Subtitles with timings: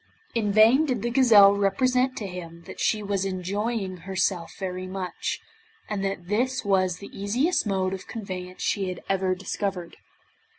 [0.33, 5.37] In vain did the gazelle represent to him that she was enjoying herself very much,
[5.87, 9.97] and that this was the easiest mode of conveyance she had ever discovered.